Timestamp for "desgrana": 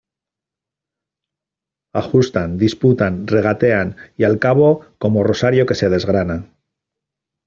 5.91-6.43